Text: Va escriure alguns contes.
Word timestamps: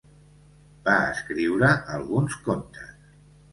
Va 0.87 0.95
escriure 1.09 1.71
alguns 1.99 2.41
contes. 2.51 3.15